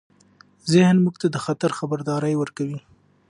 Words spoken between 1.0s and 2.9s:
موږ ته د خطر خبرداری ورکوي.